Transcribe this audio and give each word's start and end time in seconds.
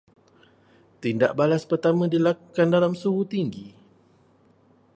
Tindak 1.01 1.31
balas 1.39 1.61
pertama 1.71 2.03
dilakukan 2.13 2.67
dalam 2.75 2.93
suhu 3.01 3.21
tinggi 3.33 3.65